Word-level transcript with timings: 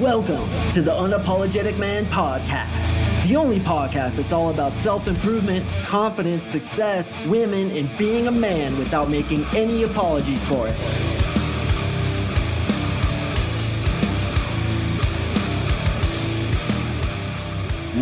Welcome 0.00 0.50
to 0.72 0.82
the 0.82 0.90
Unapologetic 0.90 1.78
Man 1.78 2.04
Podcast, 2.04 3.26
the 3.26 3.34
only 3.34 3.58
podcast 3.58 4.16
that's 4.16 4.30
all 4.30 4.50
about 4.50 4.76
self 4.76 5.08
improvement, 5.08 5.66
confidence, 5.86 6.44
success, 6.48 7.16
women, 7.28 7.70
and 7.70 7.88
being 7.96 8.26
a 8.26 8.30
man 8.30 8.76
without 8.78 9.08
making 9.08 9.46
any 9.56 9.84
apologies 9.84 10.44
for 10.50 10.68
it. 10.68 10.74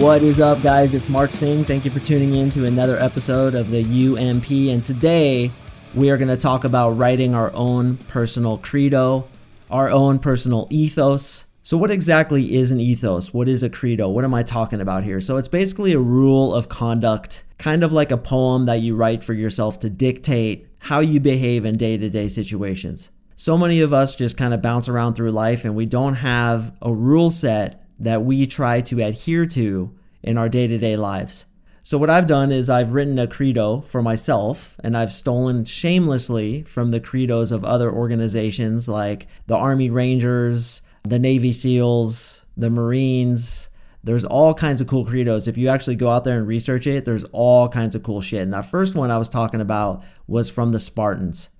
What 0.02 0.22
is 0.22 0.40
up, 0.40 0.62
guys? 0.62 0.94
It's 0.94 1.08
Mark 1.08 1.32
Sing. 1.32 1.64
Thank 1.64 1.84
you 1.84 1.92
for 1.92 2.00
tuning 2.00 2.34
in 2.34 2.50
to 2.50 2.64
another 2.64 2.98
episode 2.98 3.54
of 3.54 3.70
the 3.70 3.84
UMP. 3.84 4.50
And 4.50 4.82
today 4.82 5.52
we 5.94 6.10
are 6.10 6.16
going 6.16 6.26
to 6.26 6.36
talk 6.36 6.64
about 6.64 6.90
writing 6.98 7.36
our 7.36 7.52
own 7.52 7.98
personal 7.98 8.58
credo, 8.58 9.28
our 9.70 9.90
own 9.90 10.18
personal 10.18 10.66
ethos 10.70 11.44
so, 11.66 11.78
what 11.78 11.90
exactly 11.90 12.54
is 12.54 12.70
an 12.70 12.78
ethos? 12.78 13.32
What 13.32 13.48
is 13.48 13.62
a 13.62 13.70
credo? 13.70 14.10
What 14.10 14.24
am 14.24 14.34
I 14.34 14.42
talking 14.42 14.82
about 14.82 15.02
here? 15.02 15.20
So, 15.22 15.38
it's 15.38 15.48
basically 15.48 15.94
a 15.94 15.98
rule 15.98 16.54
of 16.54 16.68
conduct, 16.68 17.42
kind 17.56 17.82
of 17.82 17.90
like 17.90 18.10
a 18.10 18.18
poem 18.18 18.66
that 18.66 18.82
you 18.82 18.94
write 18.94 19.24
for 19.24 19.32
yourself 19.32 19.80
to 19.80 19.88
dictate 19.88 20.68
how 20.80 21.00
you 21.00 21.20
behave 21.20 21.64
in 21.64 21.78
day 21.78 21.96
to 21.96 22.10
day 22.10 22.28
situations. 22.28 23.08
So 23.36 23.56
many 23.56 23.80
of 23.80 23.94
us 23.94 24.14
just 24.14 24.36
kind 24.36 24.52
of 24.52 24.60
bounce 24.60 24.88
around 24.88 25.14
through 25.14 25.32
life 25.32 25.64
and 25.64 25.74
we 25.74 25.86
don't 25.86 26.14
have 26.16 26.76
a 26.82 26.92
rule 26.92 27.30
set 27.30 27.82
that 27.98 28.22
we 28.22 28.46
try 28.46 28.82
to 28.82 29.02
adhere 29.02 29.46
to 29.46 29.96
in 30.22 30.36
our 30.36 30.50
day 30.50 30.66
to 30.66 30.76
day 30.76 30.96
lives. 30.96 31.46
So, 31.82 31.96
what 31.96 32.10
I've 32.10 32.26
done 32.26 32.52
is 32.52 32.68
I've 32.68 32.92
written 32.92 33.18
a 33.18 33.26
credo 33.26 33.80
for 33.80 34.02
myself 34.02 34.76
and 34.80 34.96
I've 34.96 35.12
stolen 35.12 35.64
shamelessly 35.64 36.62
from 36.62 36.90
the 36.90 37.00
credos 37.00 37.52
of 37.52 37.64
other 37.64 37.90
organizations 37.90 38.86
like 38.86 39.26
the 39.46 39.56
Army 39.56 39.88
Rangers, 39.88 40.82
the 41.04 41.18
Navy 41.18 41.52
SEALs, 41.52 42.46
the 42.56 42.70
Marines. 42.70 43.68
There's 44.02 44.24
all 44.24 44.54
kinds 44.54 44.80
of 44.80 44.86
cool 44.86 45.04
credos. 45.04 45.46
If 45.46 45.56
you 45.56 45.68
actually 45.68 45.96
go 45.96 46.10
out 46.10 46.24
there 46.24 46.38
and 46.38 46.46
research 46.46 46.86
it, 46.86 47.04
there's 47.04 47.24
all 47.24 47.68
kinds 47.68 47.94
of 47.94 48.02
cool 48.02 48.20
shit. 48.20 48.42
And 48.42 48.52
that 48.52 48.70
first 48.70 48.94
one 48.94 49.10
I 49.10 49.18
was 49.18 49.28
talking 49.28 49.60
about 49.60 50.02
was 50.26 50.50
from 50.50 50.72
the 50.72 50.80
Spartans. 50.80 51.50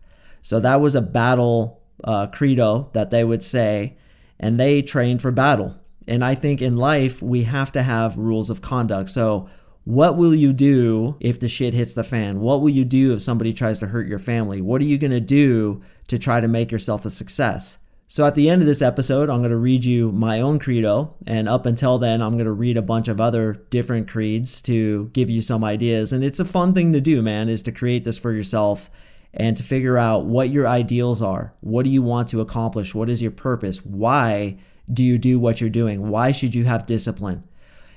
So 0.42 0.61
that 0.61 0.81
was 0.81 0.95
a 0.95 1.00
battle 1.00 1.83
uh, 2.03 2.27
credo 2.28 2.91
that 2.92 3.11
they 3.11 3.25
would 3.25 3.42
say, 3.42 3.97
and 4.39 4.59
they 4.59 4.83
trained 4.83 5.22
for 5.22 5.31
battle. 5.31 5.78
And 6.06 6.25
I 6.25 6.34
think 6.34 6.61
in 6.61 6.77
life, 6.77 7.22
we 7.22 7.45
have 7.45 7.72
to 7.72 7.83
have 7.83 8.19
rules 8.19 8.50
of 8.50 8.61
conduct. 8.61 9.11
So, 9.11 9.48
what 9.84 10.17
will 10.17 10.34
you 10.34 10.55
do 10.55 11.17
if 11.20 11.39
the 11.39 11.48
shit 11.48 11.75
hits 11.75 11.92
the 11.92 12.05
fan? 12.05 12.41
What 12.41 12.62
will 12.62 12.70
you 12.70 12.87
do 12.87 13.12
if 13.12 13.20
somebody 13.20 13.53
tries 13.53 13.78
to 13.81 13.87
hurt 13.87 14.06
your 14.06 14.19
family? 14.19 14.62
What 14.62 14.81
are 14.81 14.87
you 14.87 14.97
going 14.97 15.11
to 15.11 15.20
do 15.20 15.83
to 16.09 16.19
try 16.19 16.41
to 16.41 16.48
make 16.48 16.72
yourself 16.72 17.05
a 17.05 17.11
success? 17.11 17.77
So 18.15 18.25
at 18.25 18.37
the 18.37 18.48
end 18.48 18.62
of 18.62 18.69
this 18.69 18.81
episode, 18.81 19.29
I'm 19.29 19.41
going 19.41 19.51
to 19.51 19.57
read 19.57 19.84
you 19.84 20.12
my 20.12 20.41
own 20.41 20.61
credo. 20.61 21.17
And 21.27 21.48
up 21.48 21.67
until 21.67 21.98
then, 21.98 22.23
I'm 22.23 22.34
going 22.34 22.45
to 22.45 22.53
read 22.53 22.77
a 22.77 22.81
bunch 22.81 23.09
of 23.09 23.21
other 23.21 23.55
different 23.71 24.06
creeds 24.06 24.62
to 24.62 25.11
give 25.12 25.29
you 25.29 25.43
some 25.43 25.65
ideas. 25.65 26.12
And 26.12 26.23
it's 26.23 26.39
a 26.39 26.45
fun 26.45 26.75
thing 26.75 26.93
to 26.93 27.01
do, 27.01 27.23
man, 27.23 27.48
is 27.48 27.61
to 27.62 27.73
create 27.73 28.05
this 28.05 28.17
for 28.17 28.31
yourself 28.31 28.89
and 29.33 29.56
to 29.56 29.65
figure 29.65 29.98
out 29.98 30.27
what 30.27 30.51
your 30.51 30.69
ideals 30.69 31.23
are. 31.23 31.55
What 31.59 31.83
do 31.83 31.91
you 31.91 32.03
want 32.03 32.29
to 32.29 32.41
accomplish? 32.41 32.95
What 32.95 33.11
is 33.11 33.21
your 33.21 33.33
purpose? 33.33 33.84
Why 33.84 34.59
do 34.93 35.03
you 35.03 35.19
do 35.19 35.41
what 35.41 35.61
you're 35.61 35.69
doing? 35.69 36.09
Why 36.09 36.31
should 36.31 36.55
you 36.55 36.67
have 36.67 36.87
discipline? 36.87 37.43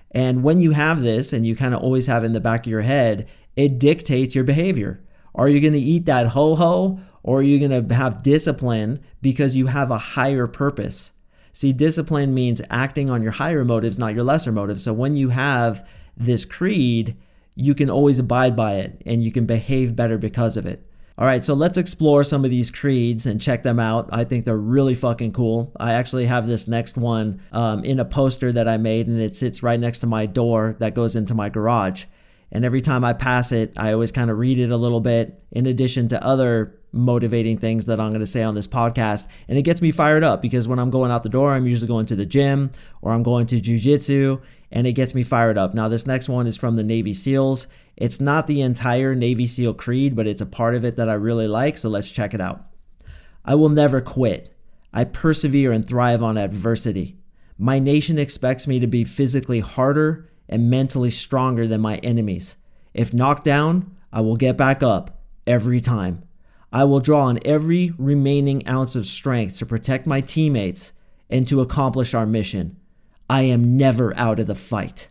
And 0.09 0.42
when 0.42 0.59
you 0.62 0.72
have 0.72 1.04
this 1.04 1.31
and 1.31 1.46
you 1.46 1.56
kind 1.56 1.76
of 1.76 1.84
always 1.84 2.08
have 2.08 2.24
in 2.24 2.34
the 2.34 2.40
back 2.40 2.66
of 2.66 2.72
your 2.72 2.81
head, 2.81 3.28
it 3.56 3.78
dictates 3.78 4.34
your 4.34 4.46
behavior. 4.46 5.00
Are 5.36 5.48
you 5.48 5.62
going 5.62 5.74
to 5.74 5.80
eat 5.80 6.08
that 6.08 6.30
ho 6.30 6.56
ho 6.56 7.00
or 7.28 7.39
are 7.39 7.44
you 7.44 7.59
going 7.59 7.88
to 7.89 7.94
have 7.94 8.23
discipline 8.23 9.03
because 9.22 9.53
you 9.53 9.67
have 9.67 9.92
a 9.92 9.97
higher 9.97 10.47
purpose? 10.47 11.11
See, 11.52 11.73
discipline 11.73 12.34
means 12.34 12.61
acting 12.69 13.09
on 13.09 13.22
your 13.22 13.34
higher 13.34 13.66
motives, 13.66 14.00
not 14.00 14.14
your 14.14 14.23
lesser 14.23 14.53
motives. 14.53 14.86
So 14.86 14.94
when 14.94 15.17
you 15.17 15.30
have 15.30 15.86
this 16.16 16.45
creed, 16.45 17.17
you 17.53 17.75
can 17.75 17.89
always 17.89 18.17
abide 18.17 18.56
by 18.56 18.75
it 18.75 19.02
and 19.06 19.22
you 19.22 19.34
can 19.34 19.45
behave 19.45 19.94
better 19.94 20.18
because 20.18 20.56
of 20.56 20.66
it. 20.66 20.90
All 21.18 21.25
right, 21.25 21.44
so 21.44 21.53
let's 21.53 21.78
explore 21.78 22.24
some 22.24 22.46
of 22.46 22.50
these 22.52 22.72
creeds 22.72 23.25
and 23.25 23.41
check 23.41 23.62
them 23.62 23.79
out. 23.79 24.07
I 24.13 24.23
think 24.23 24.46
they're 24.46 24.56
really 24.56 24.96
fucking 24.96 25.34
cool. 25.34 25.73
I 25.78 25.94
actually 25.94 26.28
have 26.28 26.47
this 26.47 26.66
next 26.66 26.96
one 26.96 27.41
um, 27.52 27.84
in 27.84 28.00
a 28.00 28.06
poster 28.06 28.53
that 28.53 28.69
I 28.69 28.78
made, 28.78 29.07
and 29.07 29.19
it 29.19 29.35
sits 29.35 29.63
right 29.63 29.79
next 29.79 30.00
to 30.00 30.07
my 30.07 30.28
door 30.28 30.78
that 30.79 30.94
goes 30.94 31.16
into 31.16 31.34
my 31.34 31.50
garage. 31.50 32.06
And 32.52 32.63
every 32.63 32.81
time 32.81 33.03
I 33.03 33.13
pass 33.13 33.52
it, 33.52 33.74
I 33.78 33.94
always 33.94 34.12
kind 34.12 34.30
of 34.30 34.38
read 34.38 34.59
it 34.59 34.72
a 34.72 34.78
little 34.78 35.02
bit, 35.02 35.44
in 35.52 35.66
addition 35.66 36.08
to 36.09 36.24
other 36.24 36.80
motivating 36.91 37.58
things 37.58 37.85
that 37.85 38.00
I'm 38.00 38.09
going 38.09 38.22
to 38.22 38.28
say 38.28 38.44
on 38.44 38.56
this 38.56 38.68
podcast. 38.68 39.28
And 39.47 39.58
it 39.58 39.63
gets 39.63 39.81
me 39.81 39.91
fired 39.91 40.24
up 40.24 40.41
because 40.41 40.68
when 40.68 40.80
I'm 40.80 40.90
going 40.90 41.12
out 41.12 41.24
the 41.24 41.30
door, 41.30 41.53
I'm 41.53 41.68
usually 41.68 41.88
going 41.88 42.06
to 42.08 42.16
the 42.16 42.25
gym 42.25 42.72
or 43.02 43.12
I'm 43.12 43.24
going 43.24 43.47
to 43.47 43.62
jujitsu 43.62 44.41
and 44.72 44.88
it 44.88 44.94
gets 44.94 45.13
me 45.13 45.24
fired 45.24 45.58
up. 45.58 45.74
Now, 45.74 45.88
this 45.88 46.08
next 46.08 46.28
one 46.28 46.47
is 46.47 46.58
from 46.58 46.75
the 46.75 46.84
Navy 46.84 47.13
SEALs. 47.13 47.68
It's 47.96 48.19
not 48.19 48.47
the 48.47 48.62
entire 48.62 49.16
Navy 49.16 49.47
SEAL 49.47 49.75
creed, 49.75 50.16
but 50.16 50.28
it's 50.28 50.41
a 50.41 50.46
part 50.46 50.75
of 50.75 50.84
it 50.84 50.97
that 50.97 51.09
I 51.09 51.14
really 51.14 51.47
like. 51.47 51.78
So 51.78 51.90
let's 51.90 52.09
check 52.09 52.34
it 52.34 52.41
out. 52.41 52.66
I 53.46 53.56
will 53.56 53.69
never 53.69 54.02
quit. 54.02 54.53
I 54.94 55.03
persevere 55.03 55.72
and 55.72 55.88
thrive 55.88 56.24
on 56.24 56.38
adversity. 56.38 57.18
My 57.58 57.79
nation 57.79 58.19
expects 58.19 58.68
me 58.68 58.79
to 58.79 58.88
be 58.88 59.03
physically 59.03 59.62
harder 59.62 60.27
and 60.50 60.69
mentally 60.69 61.12
stronger 61.12 61.68
than 61.68 61.81
my 61.81 61.97
enemies. 61.97 62.56
If 62.94 63.13
knocked 63.13 63.44
down, 63.44 63.96
I 64.12 64.22
will 64.22 64.38
get 64.38 64.58
back 64.58 64.81
up 64.81 65.22
every 65.46 65.81
time. 65.81 66.24
I 66.72 66.84
will 66.84 67.00
draw 67.00 67.25
on 67.25 67.40
every 67.46 67.94
remaining 67.97 68.68
ounce 68.68 68.96
of 68.96 69.08
strength 69.08 69.58
to 69.59 69.66
protect 69.66 70.06
my 70.06 70.22
teammates 70.22 70.91
and 71.30 71.47
to 71.47 71.62
accomplish 71.62 72.13
our 72.13 72.25
mission. 72.25 72.78
I 73.30 73.44
am 73.44 73.78
never 73.78 74.16
out 74.18 74.40
of 74.40 74.47
the 74.47 74.56
fight. 74.56 75.09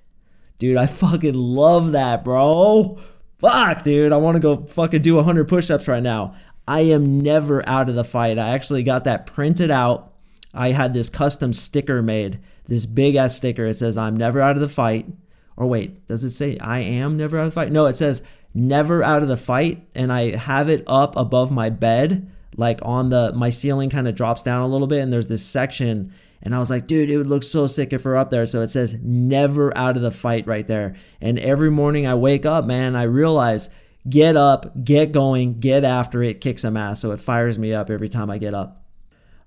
Dude, 0.58 0.76
I 0.76 0.86
fucking 0.86 1.34
love 1.34 1.92
that, 1.92 2.24
bro. 2.24 2.98
Fuck, 3.38 3.82
dude. 3.82 4.12
I 4.12 4.16
want 4.16 4.36
to 4.36 4.40
go 4.40 4.64
fucking 4.64 5.02
do 5.02 5.16
100 5.16 5.48
push 5.48 5.70
ups 5.70 5.88
right 5.88 6.02
now. 6.02 6.34
I 6.66 6.80
am 6.80 7.20
never 7.20 7.66
out 7.68 7.88
of 7.88 7.94
the 7.94 8.04
fight. 8.04 8.38
I 8.38 8.54
actually 8.54 8.82
got 8.82 9.04
that 9.04 9.26
printed 9.26 9.70
out. 9.70 10.14
I 10.54 10.70
had 10.70 10.94
this 10.94 11.10
custom 11.10 11.52
sticker 11.52 12.02
made, 12.02 12.40
this 12.66 12.86
big 12.86 13.14
ass 13.14 13.36
sticker. 13.36 13.66
It 13.66 13.78
says, 13.78 13.98
I'm 13.98 14.16
never 14.16 14.40
out 14.40 14.56
of 14.56 14.62
the 14.62 14.68
fight. 14.68 15.06
Or 15.56 15.66
wait, 15.66 16.06
does 16.06 16.22
it 16.24 16.30
say 16.30 16.58
I 16.58 16.80
am 16.80 17.16
never 17.16 17.38
out 17.38 17.44
of 17.44 17.50
the 17.50 17.54
fight? 17.54 17.72
No, 17.72 17.86
it 17.86 17.96
says 17.96 18.22
never 18.54 19.02
out 19.02 19.22
of 19.22 19.28
the 19.28 19.36
fight. 19.36 19.86
And 19.94 20.12
I 20.12 20.36
have 20.36 20.68
it 20.68 20.84
up 20.86 21.16
above 21.16 21.50
my 21.50 21.70
bed, 21.70 22.30
like 22.56 22.80
on 22.82 23.10
the, 23.10 23.32
my 23.32 23.50
ceiling 23.50 23.90
kind 23.90 24.08
of 24.08 24.14
drops 24.14 24.42
down 24.42 24.62
a 24.62 24.68
little 24.68 24.86
bit. 24.86 25.00
And 25.00 25.12
there's 25.12 25.28
this 25.28 25.44
section. 25.44 26.12
And 26.42 26.54
I 26.54 26.58
was 26.58 26.70
like, 26.70 26.86
dude, 26.86 27.10
it 27.10 27.16
would 27.16 27.26
look 27.26 27.42
so 27.42 27.66
sick 27.66 27.92
if 27.92 28.04
we're 28.04 28.16
up 28.16 28.30
there. 28.30 28.46
So 28.46 28.60
it 28.60 28.68
says 28.68 28.98
never 29.02 29.76
out 29.76 29.96
of 29.96 30.02
the 30.02 30.10
fight 30.10 30.46
right 30.46 30.66
there. 30.66 30.96
And 31.20 31.38
every 31.38 31.70
morning 31.70 32.06
I 32.06 32.14
wake 32.14 32.46
up, 32.46 32.64
man, 32.66 32.94
I 32.94 33.04
realize 33.04 33.70
get 34.08 34.36
up, 34.36 34.84
get 34.84 35.12
going, 35.12 35.58
get 35.58 35.84
after 35.84 36.22
it, 36.22 36.40
kick 36.40 36.58
some 36.58 36.76
ass. 36.76 37.00
So 37.00 37.12
it 37.12 37.20
fires 37.20 37.58
me 37.58 37.72
up 37.72 37.90
every 37.90 38.08
time 38.08 38.30
I 38.30 38.38
get 38.38 38.54
up. 38.54 38.85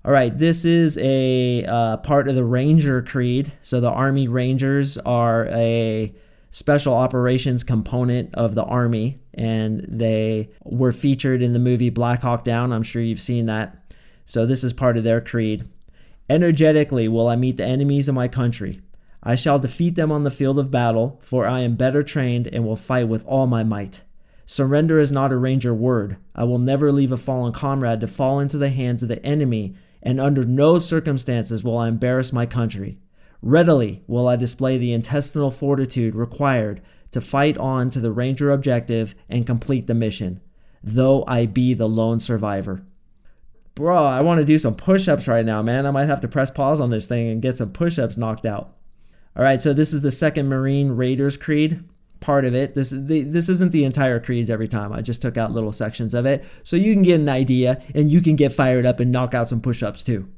All 0.02 0.12
right, 0.12 0.36
this 0.36 0.64
is 0.64 0.96
a 0.96 1.62
uh, 1.66 1.98
part 1.98 2.26
of 2.26 2.34
the 2.34 2.44
Ranger 2.44 3.02
Creed. 3.02 3.52
So 3.60 3.80
the 3.80 3.90
Army 3.90 4.28
Rangers 4.28 4.96
are 4.96 5.46
a 5.48 6.14
special 6.50 6.94
operations 6.94 7.62
component 7.62 8.34
of 8.34 8.54
the 8.54 8.64
Army, 8.64 9.20
and 9.34 9.84
they 9.86 10.48
were 10.64 10.92
featured 10.92 11.42
in 11.42 11.52
the 11.52 11.58
movie 11.58 11.90
Black 11.90 12.22
Hawk 12.22 12.44
Down. 12.44 12.72
I'm 12.72 12.82
sure 12.82 13.02
you've 13.02 13.20
seen 13.20 13.44
that. 13.46 13.76
So 14.24 14.46
this 14.46 14.64
is 14.64 14.72
part 14.72 14.96
of 14.96 15.04
their 15.04 15.20
creed. 15.20 15.68
Energetically 16.30 17.06
will 17.06 17.28
I 17.28 17.36
meet 17.36 17.58
the 17.58 17.66
enemies 17.66 18.08
of 18.08 18.14
my 18.14 18.26
country. 18.26 18.80
I 19.22 19.34
shall 19.34 19.58
defeat 19.58 19.96
them 19.96 20.10
on 20.10 20.24
the 20.24 20.30
field 20.30 20.58
of 20.58 20.70
battle, 20.70 21.20
for 21.22 21.46
I 21.46 21.60
am 21.60 21.76
better 21.76 22.02
trained 22.02 22.46
and 22.46 22.64
will 22.64 22.74
fight 22.74 23.06
with 23.06 23.22
all 23.26 23.46
my 23.46 23.64
might. 23.64 24.00
Surrender 24.46 24.98
is 24.98 25.12
not 25.12 25.30
a 25.30 25.36
ranger 25.36 25.74
word. 25.74 26.16
I 26.34 26.44
will 26.44 26.58
never 26.58 26.90
leave 26.90 27.12
a 27.12 27.18
fallen 27.18 27.52
comrade 27.52 28.00
to 28.00 28.06
fall 28.06 28.40
into 28.40 28.56
the 28.56 28.70
hands 28.70 29.02
of 29.02 29.10
the 29.10 29.24
enemy 29.24 29.76
and 30.02 30.20
under 30.20 30.44
no 30.44 30.78
circumstances 30.78 31.62
will 31.62 31.76
I 31.76 31.88
embarrass 31.88 32.32
my 32.32 32.46
country. 32.46 32.98
Readily 33.42 34.02
will 34.06 34.28
I 34.28 34.36
display 34.36 34.78
the 34.78 34.92
intestinal 34.92 35.50
fortitude 35.50 36.14
required 36.14 36.82
to 37.10 37.20
fight 37.20 37.56
on 37.58 37.90
to 37.90 38.00
the 38.00 38.12
Ranger 38.12 38.50
objective 38.50 39.14
and 39.28 39.46
complete 39.46 39.86
the 39.86 39.94
mission, 39.94 40.40
though 40.82 41.24
I 41.26 41.46
be 41.46 41.74
the 41.74 41.88
lone 41.88 42.20
survivor. 42.20 42.82
Bro, 43.74 43.96
I 43.96 44.20
want 44.22 44.38
to 44.38 44.44
do 44.44 44.58
some 44.58 44.74
push 44.74 45.08
ups 45.08 45.26
right 45.26 45.44
now, 45.44 45.62
man. 45.62 45.86
I 45.86 45.90
might 45.90 46.08
have 46.08 46.20
to 46.20 46.28
press 46.28 46.50
pause 46.50 46.80
on 46.80 46.90
this 46.90 47.06
thing 47.06 47.28
and 47.28 47.42
get 47.42 47.56
some 47.56 47.70
push 47.70 47.98
ups 47.98 48.16
knocked 48.16 48.44
out. 48.44 48.76
All 49.36 49.44
right, 49.44 49.62
so 49.62 49.72
this 49.72 49.92
is 49.92 50.00
the 50.00 50.10
second 50.10 50.48
Marine 50.48 50.90
Raiders 50.92 51.36
Creed 51.36 51.84
part 52.20 52.44
of 52.44 52.54
it. 52.54 52.74
This 52.74 52.90
the, 52.90 53.22
this 53.22 53.48
isn't 53.48 53.72
the 53.72 53.84
entire 53.84 54.20
creeds 54.20 54.50
every 54.50 54.68
time. 54.68 54.92
I 54.92 55.02
just 55.02 55.22
took 55.22 55.36
out 55.36 55.52
little 55.52 55.72
sections 55.72 56.14
of 56.14 56.26
it 56.26 56.44
so 56.62 56.76
you 56.76 56.92
can 56.92 57.02
get 57.02 57.20
an 57.20 57.28
idea 57.28 57.82
and 57.94 58.10
you 58.10 58.20
can 58.20 58.36
get 58.36 58.52
fired 58.52 58.86
up 58.86 59.00
and 59.00 59.10
knock 59.10 59.34
out 59.34 59.48
some 59.48 59.60
push-ups 59.60 60.02
too. 60.02 60.28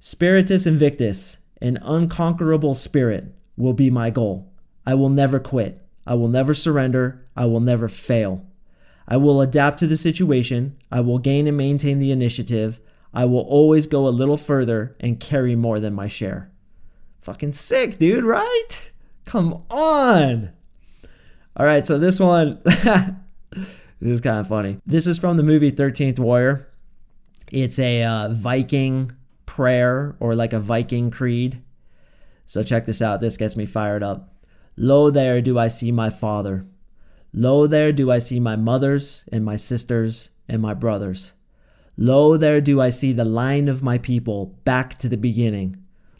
Spiritus 0.00 0.66
Invictus, 0.66 1.36
an 1.60 1.78
unconquerable 1.82 2.74
spirit, 2.74 3.34
will 3.56 3.72
be 3.72 3.90
my 3.90 4.10
goal. 4.10 4.52
I 4.86 4.94
will 4.94 5.10
never 5.10 5.38
quit. 5.38 5.84
I 6.06 6.14
will 6.14 6.28
never 6.28 6.54
surrender. 6.54 7.26
I 7.36 7.46
will 7.46 7.60
never 7.60 7.88
fail. 7.88 8.46
I 9.06 9.16
will 9.16 9.40
adapt 9.40 9.78
to 9.80 9.86
the 9.86 9.96
situation. 9.96 10.78
I 10.90 11.00
will 11.00 11.18
gain 11.18 11.46
and 11.46 11.56
maintain 11.56 11.98
the 11.98 12.12
initiative. 12.12 12.80
I 13.12 13.24
will 13.24 13.40
always 13.40 13.86
go 13.86 14.06
a 14.06 14.10
little 14.10 14.36
further 14.36 14.96
and 15.00 15.20
carry 15.20 15.56
more 15.56 15.80
than 15.80 15.94
my 15.94 16.08
share. 16.08 16.50
Fucking 17.22 17.52
sick, 17.52 17.98
dude, 17.98 18.24
right? 18.24 18.92
Come 19.24 19.64
on. 19.70 20.52
All 21.58 21.66
right, 21.66 21.84
so 21.84 21.98
this 21.98 22.20
one, 22.20 22.60
this 22.64 23.16
is 24.00 24.20
kind 24.20 24.38
of 24.38 24.46
funny. 24.46 24.78
This 24.86 25.08
is 25.08 25.18
from 25.18 25.36
the 25.36 25.42
movie 25.42 25.72
13th 25.72 26.20
Warrior. 26.20 26.68
It's 27.50 27.80
a 27.80 28.04
uh, 28.04 28.28
Viking 28.28 29.10
prayer 29.44 30.14
or 30.20 30.36
like 30.36 30.52
a 30.52 30.60
Viking 30.60 31.10
creed. 31.10 31.60
So 32.46 32.62
check 32.62 32.86
this 32.86 33.02
out. 33.02 33.20
This 33.20 33.36
gets 33.36 33.56
me 33.56 33.66
fired 33.66 34.04
up. 34.04 34.32
Lo, 34.76 35.10
there 35.10 35.42
do 35.42 35.58
I 35.58 35.66
see 35.66 35.90
my 35.90 36.10
father. 36.10 36.64
Lo, 37.32 37.66
there 37.66 37.90
do 37.90 38.08
I 38.08 38.20
see 38.20 38.38
my 38.38 38.54
mothers 38.54 39.24
and 39.32 39.44
my 39.44 39.56
sisters 39.56 40.28
and 40.48 40.62
my 40.62 40.74
brothers. 40.74 41.32
Lo, 41.96 42.36
there 42.36 42.60
do 42.60 42.80
I 42.80 42.90
see 42.90 43.12
the 43.12 43.24
line 43.24 43.66
of 43.66 43.82
my 43.82 43.98
people 43.98 44.54
back 44.64 44.96
to 45.00 45.08
the 45.08 45.16
beginning. 45.16 45.76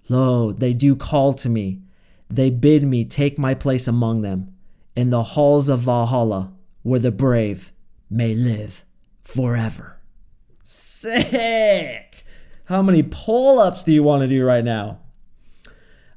Lo, 0.08 0.50
they 0.50 0.74
do 0.74 0.96
call 0.96 1.32
to 1.34 1.48
me. 1.48 1.80
They 2.28 2.50
bid 2.50 2.82
me 2.82 3.04
take 3.04 3.38
my 3.38 3.54
place 3.54 3.86
among 3.86 4.22
them 4.22 4.52
in 4.98 5.10
the 5.10 5.22
halls 5.22 5.68
of 5.68 5.78
Valhalla, 5.78 6.52
where 6.82 6.98
the 6.98 7.12
brave 7.12 7.70
may 8.10 8.34
live 8.34 8.84
forever. 9.22 10.00
Sick! 10.64 12.24
How 12.64 12.82
many 12.82 13.04
pull 13.04 13.60
ups 13.60 13.84
do 13.84 13.92
you 13.92 14.02
want 14.02 14.22
to 14.22 14.26
do 14.26 14.44
right 14.44 14.64
now? 14.64 14.98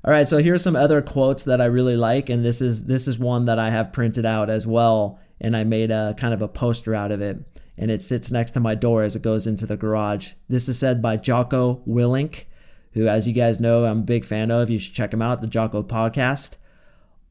All 0.04 0.12
right, 0.12 0.28
so 0.28 0.40
here's 0.40 0.64
some 0.64 0.76
other 0.76 1.00
quotes 1.04 1.44
that 1.44 1.62
I 1.62 1.66
really 1.66 1.96
like, 1.96 2.30
and 2.30 2.44
this 2.44 2.60
is 2.60 2.86
this 2.86 3.08
is 3.08 3.20
one 3.20 3.46
that 3.46 3.60
I 3.60 3.70
have 3.70 3.94
printed 3.94 4.26
out 4.26 4.50
as 4.50 4.66
well, 4.66 5.20
and 5.40 5.56
I 5.56 5.64
made 5.64 5.92
a 5.92 6.16
kind 6.18 6.34
of 6.34 6.42
a 6.42 6.48
poster 6.48 6.96
out 6.96 7.12
of 7.12 7.22
it, 7.22 7.38
and 7.78 7.92
it 7.92 8.02
sits 8.02 8.32
next 8.32 8.54
to 8.54 8.60
my 8.60 8.74
door 8.74 9.04
as 9.04 9.16
it 9.16 9.22
goes 9.22 9.46
into 9.46 9.68
the 9.68 9.78
garage. 9.78 10.32
This 10.50 10.68
is 10.68 10.80
said 10.80 11.04
by 11.04 11.18
Jocko 11.18 11.84
Willink, 11.88 12.46
who, 12.94 13.08
as 13.08 13.28
you 13.28 13.34
guys 13.34 13.60
know, 13.60 13.86
I'm 13.86 14.00
a 14.00 14.02
big 14.02 14.26
fan 14.26 14.50
of. 14.50 14.72
You 14.72 14.80
should 14.80 14.96
check 14.96 15.14
him 15.14 15.22
out, 15.22 15.40
the 15.40 15.46
Jocko 15.46 15.84
Podcast. 15.84 16.56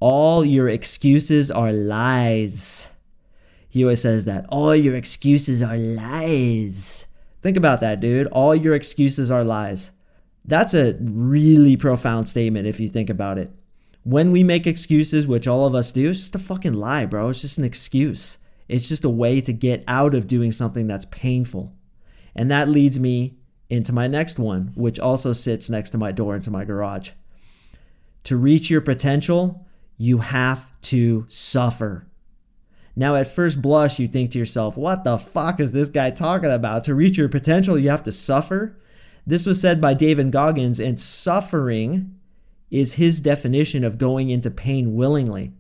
All 0.01 0.45
your 0.45 0.69
excuses 0.69 1.51
are 1.51 1.73
lies. 1.73 2.89
He 3.69 3.85
always 3.85 4.01
says 4.01 4.25
that. 4.25 4.47
All 4.49 4.75
your 4.75 4.97
excuses 4.97 5.63
are 5.63 5.77
lies. 5.77 7.07
Think 7.43 7.57
about 7.57 7.81
that, 7.81 8.01
dude. 8.01 8.27
All 8.29 8.55
your 8.55 8.75
excuses 8.75 9.31
are 9.31 9.45
lies. 9.45 9.91
That's 10.45 10.75
a 10.75 10.97
really 11.01 11.77
profound 11.77 12.29
statement 12.29 12.67
if 12.67 12.81
you 12.81 12.89
think 12.89 13.11
about 13.11 13.39
it. 13.39 13.51
When 14.03 14.33
we 14.33 14.43
make 14.43 14.67
excuses, 14.67 15.27
which 15.27 15.47
all 15.47 15.67
of 15.67 15.75
us 15.75 15.93
do, 15.93 16.11
it's 16.11 16.21
just 16.21 16.35
a 16.35 16.39
fucking 16.39 16.73
lie, 16.73 17.05
bro. 17.05 17.29
It's 17.29 17.43
just 17.43 17.59
an 17.59 17.65
excuse. 17.65 18.39
It's 18.69 18.89
just 18.89 19.05
a 19.05 19.11
way 19.11 19.41
to 19.43 19.53
get 19.53 19.85
out 19.87 20.15
of 20.15 20.27
doing 20.27 20.53
something 20.53 20.87
that's 20.87 21.05
painful. 21.07 21.73
And 22.35 22.51
that 22.51 22.69
leads 22.69 22.99
me 22.99 23.37
into 23.69 23.93
my 23.93 24.07
next 24.07 24.39
one, 24.39 24.73
which 24.75 24.99
also 24.99 25.33
sits 25.33 25.69
next 25.69 25.91
to 25.91 25.99
my 25.99 26.13
door 26.13 26.35
into 26.35 26.51
my 26.51 26.65
garage. 26.65 27.11
To 28.25 28.37
reach 28.37 28.71
your 28.71 28.81
potential, 28.81 29.67
you 30.01 30.17
have 30.17 30.71
to 30.81 31.27
suffer. 31.29 32.07
Now, 32.97 33.17
at 33.17 33.29
first 33.29 33.61
blush, 33.61 33.99
you 33.99 34.09
think 34.09 34.31
to 34.31 34.39
yourself, 34.39 34.75
what 34.75 35.05
the 35.05 35.19
fuck 35.19 35.61
is 35.61 35.73
this 35.73 35.91
guy 35.91 36.11
talking 36.11 36.51
about? 36.51 36.85
To 36.85 36.95
reach 36.95 37.19
your 37.19 37.29
potential, 37.29 37.79
you 37.79 37.91
have 37.91 38.05
to 38.05 38.13
suffer? 38.13 38.79
This 39.27 39.45
was 39.45 39.61
said 39.61 39.79
by 39.79 39.93
David 39.93 40.33
Goggins, 40.33 40.81
and 40.81 40.99
suffering 40.99 42.19
is 42.71 42.95
his 42.95 43.21
definition 43.21 43.85
of 43.85 43.99
going 43.99 44.31
into 44.31 44.51
pain 44.51 44.95
willingly. 44.95 45.53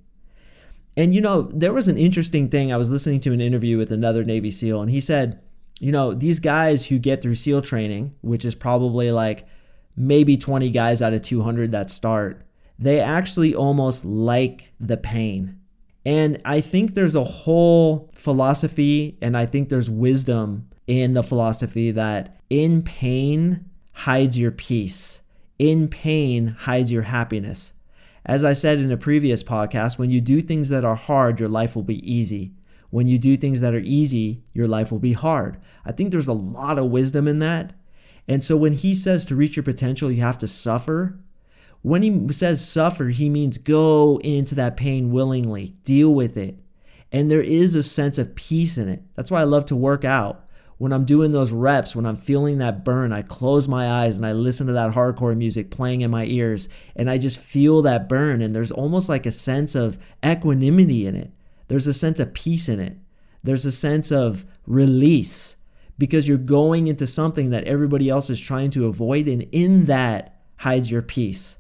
And 0.97 1.13
you 1.13 1.21
know, 1.21 1.43
there 1.43 1.75
was 1.75 1.89
an 1.89 1.99
interesting 1.99 2.49
thing. 2.49 2.73
I 2.73 2.79
was 2.79 2.89
listening 2.89 3.21
to 3.21 3.35
an 3.35 3.43
interview 3.43 3.77
with 3.77 3.93
another 3.93 4.25
Navy 4.25 4.51
SEAL, 4.51 4.81
and 4.81 4.91
he 4.91 5.03
said, 5.03 5.39
you 5.81 5.93
know, 5.93 6.15
these 6.15 6.41
guys 6.41 6.87
who 6.87 6.99
get 6.99 7.21
through 7.21 7.35
SEAL 7.35 7.61
training, 7.61 8.15
which 8.23 8.47
is 8.47 8.55
probably 8.55 9.13
like 9.13 9.47
maybe 9.99 10.39
20 10.39 10.71
guys 10.71 11.03
out 11.03 11.13
of 11.13 11.21
200 11.21 11.73
that 11.73 11.91
start, 11.91 12.47
they 12.81 12.99
actually 12.99 13.55
almost 13.55 14.05
like 14.05 14.73
the 14.81 14.97
pain. 14.97 15.61
And 16.05 16.41
I 16.47 16.63
think 16.63 16.95
there's 16.95 17.15
a 17.15 17.23
whole 17.23 18.11
philosophy, 18.15 19.19
and 19.21 19.37
I 19.37 19.45
think 19.47 19.69
there's 19.69 19.91
wisdom 19.91 20.69
in 20.87 21.13
the 21.13 21.23
philosophy 21.23 21.91
that 21.91 22.41
in 22.49 22.83
pain 22.83 23.67
hides 23.93 24.39
your 24.39 24.51
peace, 24.51 25.21
in 25.59 25.89
pain 25.89 26.57
hides 26.59 26.91
your 26.91 27.03
happiness. 27.03 27.75
As 28.25 28.45
I 28.45 28.55
said 28.55 28.79
in 28.79 28.91
a 28.91 28.97
previous 28.97 29.43
podcast, 29.43 29.99
when 29.99 30.11
you 30.11 30.21
do 30.21 30.41
things 30.41 30.71
that 30.71 30.85
are 30.85 30.95
hard, 30.95 31.39
your 31.39 31.49
life 31.49 31.77
will 31.77 31.83
be 31.83 32.11
easy. 32.11 32.53
When 32.89 33.07
you 33.07 33.19
do 33.19 33.37
things 33.37 33.61
that 33.61 33.75
are 33.75 33.81
easy, 33.81 34.43
your 34.53 34.67
life 34.67 34.91
will 34.91 34.99
be 34.99 35.13
hard. 35.13 35.59
I 35.85 35.93
think 35.93 36.11
there's 36.11 36.29
a 36.29 36.33
lot 36.33 36.79
of 36.79 36.87
wisdom 36.87 37.29
in 37.29 37.39
that. 37.41 37.73
And 38.27 38.43
so 38.43 38.57
when 38.57 38.73
he 38.73 38.95
says 38.95 39.25
to 39.27 39.37
reach 39.37 39.57
your 39.57 39.63
potential, 39.63 40.11
you 40.11 40.23
have 40.23 40.39
to 40.39 40.49
suffer. 40.49 41.19
When 41.83 42.03
he 42.03 42.33
says 42.33 42.67
suffer, 42.67 43.09
he 43.09 43.31
means 43.31 43.59
go 43.59 44.21
into 44.23 44.55
that 44.57 44.77
pain 44.77 45.11
willingly, 45.13 45.77
deal 45.85 46.13
with 46.13 46.37
it. 46.37 46.59
And 47.13 47.31
there 47.31 47.41
is 47.41 47.75
a 47.75 47.83
sense 47.83 48.19
of 48.19 48.35
peace 48.35 48.79
in 48.79 48.89
it. 48.89 49.03
That's 49.15 49.31
why 49.31 49.41
I 49.41 49.45
love 49.45 49.67
to 49.67 49.77
work 49.77 50.05
out 50.05 50.47
when 50.81 50.95
I'm 50.95 51.05
doing 51.05 51.33
those 51.33 51.53
reps, 51.53 51.95
when 51.95 52.07
I'm 52.07 52.17
feeling 52.17 52.57
that 52.57 52.87
burn, 52.87 53.13
I 53.13 53.21
close 53.21 53.69
my 53.69 54.03
eyes 54.03 54.17
and 54.17 54.25
I 54.25 54.33
listen 54.33 54.67
to 54.67 54.73
that 54.73 54.93
hardcore 54.93 55.37
music 55.37 55.71
playing 55.71 56.01
in 56.01 56.11
my 56.11 56.25
ears 56.25 56.71
and 56.97 57.11
I 57.11 57.19
just 57.19 57.39
feel 57.39 57.83
that 57.83 58.09
burn. 58.09 58.41
And 58.41 58.57
there's 58.57 58.73
almost 58.73 59.07
like 59.07 59.27
a 59.27 59.31
sense 59.31 59.75
of 59.75 59.99
equanimity 60.25 61.07
in 61.07 61.15
it. 61.17 61.33
There's 61.69 61.87
a 61.87 61.93
sense 61.93 62.19
of 62.19 62.33
peace 62.33 62.67
in 62.67 62.81
it. 62.81 62.97
There's 63.45 63.67
a 63.67 63.73
sense 63.73 64.11
of 64.11 64.47
release 64.67 65.57
because 65.99 66.27
you're 66.27 66.39
going 66.39 66.87
into 66.87 67.07
something 67.07 67.51
that 67.51 67.65
everybody 67.65 68.09
else 68.09 68.31
is 68.31 68.41
trying 68.41 68.71
to 68.71 68.87
avoid. 68.87 69.29
And 69.29 69.43
in 69.53 69.85
that 69.85 70.41
hides 70.57 70.91
your 70.91 71.03
peace. 71.03 71.59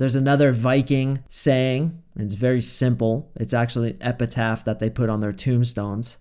There's 0.00 0.14
another 0.14 0.50
Viking 0.50 1.22
saying, 1.28 2.02
it's 2.16 2.34
very 2.34 2.62
simple. 2.62 3.30
It's 3.36 3.52
actually 3.52 3.90
an 3.90 3.98
epitaph 4.00 4.64
that 4.64 4.78
they 4.78 4.88
put 4.88 5.10
on 5.10 5.20
their 5.20 5.34
tombstones. 5.34 6.16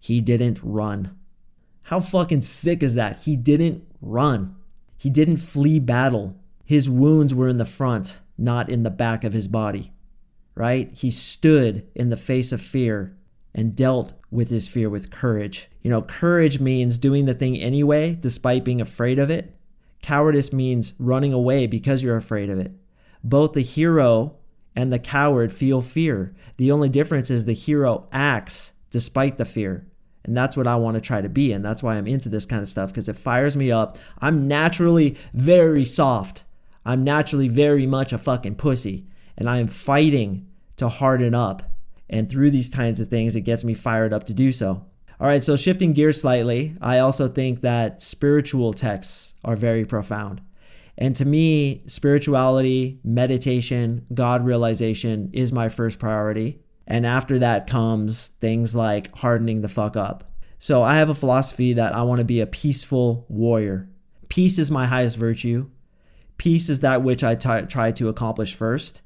He 0.00 0.20
didn't 0.20 0.58
run. 0.64 1.16
How 1.82 2.00
fucking 2.00 2.42
sick 2.42 2.82
is 2.82 2.96
that? 2.96 3.20
He 3.20 3.36
didn't 3.36 3.84
run. 4.00 4.56
He 4.98 5.10
didn't 5.10 5.36
flee 5.36 5.78
battle. 5.78 6.34
His 6.64 6.90
wounds 6.90 7.32
were 7.32 7.46
in 7.46 7.58
the 7.58 7.64
front, 7.64 8.18
not 8.36 8.68
in 8.68 8.82
the 8.82 8.90
back 8.90 9.22
of 9.22 9.32
his 9.32 9.46
body. 9.46 9.92
Right? 10.56 10.90
He 10.92 11.12
stood 11.12 11.86
in 11.94 12.10
the 12.10 12.16
face 12.16 12.50
of 12.50 12.60
fear 12.60 13.16
and 13.54 13.76
dealt 13.76 14.12
with 14.32 14.50
his 14.50 14.66
fear 14.66 14.90
with 14.90 15.12
courage. 15.12 15.68
You 15.82 15.90
know, 15.90 16.02
courage 16.02 16.58
means 16.58 16.98
doing 16.98 17.26
the 17.26 17.34
thing 17.34 17.56
anyway, 17.56 18.18
despite 18.20 18.64
being 18.64 18.80
afraid 18.80 19.20
of 19.20 19.30
it. 19.30 19.54
Cowardice 20.02 20.52
means 20.52 20.94
running 20.98 21.32
away 21.32 21.68
because 21.68 22.02
you're 22.02 22.16
afraid 22.16 22.50
of 22.50 22.58
it. 22.58 22.72
Both 23.22 23.52
the 23.52 23.62
hero 23.62 24.36
and 24.74 24.92
the 24.92 24.98
coward 24.98 25.52
feel 25.52 25.82
fear. 25.82 26.34
The 26.56 26.72
only 26.72 26.88
difference 26.88 27.30
is 27.30 27.44
the 27.44 27.52
hero 27.52 28.08
acts 28.12 28.72
despite 28.90 29.38
the 29.38 29.44
fear. 29.44 29.86
And 30.24 30.36
that's 30.36 30.56
what 30.56 30.66
I 30.66 30.76
want 30.76 30.96
to 30.96 31.00
try 31.00 31.20
to 31.20 31.28
be. 31.28 31.52
And 31.52 31.64
that's 31.64 31.82
why 31.82 31.96
I'm 31.96 32.06
into 32.06 32.28
this 32.28 32.46
kind 32.46 32.62
of 32.62 32.68
stuff 32.68 32.90
because 32.90 33.08
it 33.08 33.16
fires 33.16 33.56
me 33.56 33.72
up. 33.72 33.98
I'm 34.18 34.46
naturally 34.46 35.16
very 35.32 35.84
soft. 35.84 36.44
I'm 36.84 37.04
naturally 37.04 37.48
very 37.48 37.86
much 37.86 38.12
a 38.12 38.18
fucking 38.18 38.56
pussy. 38.56 39.06
And 39.36 39.48
I 39.48 39.58
am 39.58 39.68
fighting 39.68 40.48
to 40.76 40.88
harden 40.88 41.34
up. 41.34 41.62
And 42.08 42.28
through 42.28 42.50
these 42.50 42.68
kinds 42.68 43.00
of 43.00 43.08
things, 43.08 43.36
it 43.36 43.42
gets 43.42 43.64
me 43.64 43.74
fired 43.74 44.12
up 44.12 44.24
to 44.24 44.34
do 44.34 44.52
so. 44.52 44.84
All 45.20 45.26
right, 45.26 45.44
so 45.44 45.54
shifting 45.54 45.92
gears 45.92 46.20
slightly, 46.20 46.74
I 46.80 46.98
also 46.98 47.28
think 47.28 47.60
that 47.60 48.02
spiritual 48.02 48.72
texts 48.72 49.34
are 49.44 49.54
very 49.54 49.84
profound. 49.84 50.40
And 51.00 51.16
to 51.16 51.24
me, 51.24 51.82
spirituality, 51.86 53.00
meditation, 53.02 54.06
God 54.12 54.44
realization 54.44 55.30
is 55.32 55.50
my 55.50 55.70
first 55.70 55.98
priority. 55.98 56.60
And 56.86 57.06
after 57.06 57.38
that 57.38 57.66
comes 57.66 58.28
things 58.40 58.74
like 58.74 59.16
hardening 59.16 59.62
the 59.62 59.68
fuck 59.68 59.96
up. 59.96 60.30
So 60.58 60.82
I 60.82 60.96
have 60.96 61.08
a 61.08 61.14
philosophy 61.14 61.72
that 61.72 61.94
I 61.94 62.02
want 62.02 62.18
to 62.18 62.24
be 62.24 62.40
a 62.40 62.46
peaceful 62.46 63.24
warrior. 63.30 63.88
Peace 64.28 64.58
is 64.58 64.70
my 64.70 64.86
highest 64.86 65.16
virtue. 65.16 65.70
Peace 66.36 66.68
is 66.68 66.80
that 66.80 67.02
which 67.02 67.24
I 67.24 67.34
t- 67.34 67.66
try 67.66 67.92
to 67.92 68.08
accomplish 68.10 68.54
first. 68.54 69.00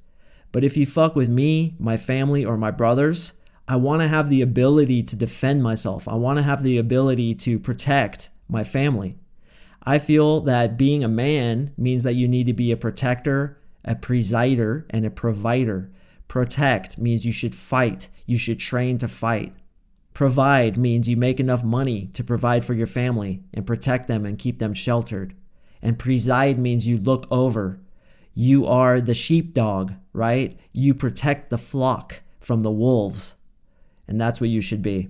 But 0.51 0.65
if 0.65 0.77
you 0.77 0.87
fuck 0.87 1.15
with 1.15 1.29
me, 1.29 1.77
my 1.79 1.97
family, 1.97 2.45
or 2.45 2.57
my 2.57 2.73
brothers, 2.73 3.33
I 3.69 3.77
want 3.77 4.03
to 4.03 4.09
have 4.09 4.31
the 4.31 4.43
ability 4.43 5.05
to 5.05 5.17
defend 5.17 5.63
myself. 5.63 6.09
I 6.09 6.15
want 6.15 6.39
to 6.39 6.43
have 6.43 6.63
the 6.63 6.79
ability 6.79 7.35
to 7.37 7.59
protect 7.59 8.31
my 8.49 8.65
family. 8.65 9.17
I 9.87 9.99
feel 9.99 10.41
that 10.43 10.79
being 10.79 11.05
a 11.05 11.09
man 11.09 11.73
means 11.77 12.05
that 12.05 12.15
you 12.15 12.27
need 12.27 12.47
to 12.47 12.53
be 12.55 12.73
a 12.73 12.77
protector, 12.77 13.59
a 13.85 13.95
presider, 13.95 14.85
and 14.91 15.05
a 15.05 15.11
provider. 15.11 15.91
Protect 16.27 16.97
means 16.97 17.27
you 17.27 17.33
should 17.33 17.55
fight, 17.55 18.09
you 18.27 18.39
should 18.39 18.59
train 18.59 18.99
to 18.99 19.09
fight. 19.09 19.55
Provide 20.15 20.79
means 20.79 21.09
you 21.09 21.17
make 21.17 21.39
enough 21.39 21.63
money 21.63 22.07
to 22.15 22.25
provide 22.25 22.65
for 22.65 22.73
your 22.73 22.87
family 22.87 23.43
and 23.53 23.67
protect 23.67 24.09
them 24.09 24.25
and 24.25 24.39
keep 24.39 24.59
them 24.59 24.73
sheltered. 24.73 25.35
And 25.83 25.99
preside 25.99 26.59
means 26.59 26.87
you 26.87 26.97
look 26.97 27.27
over. 27.31 27.81
You 28.33 28.67
are 28.67 29.01
the 29.01 29.15
sheepdog, 29.15 29.93
right? 30.13 30.59
You 30.73 30.95
protect 30.95 31.51
the 31.51 31.59
flock 31.59 32.23
from 32.41 32.63
the 32.63 32.71
wolves. 32.71 33.35
And 34.09 34.21
that's 34.21 34.41
what 34.41 34.51
you 34.51 34.61
should 34.61 34.83
be. 34.83 35.09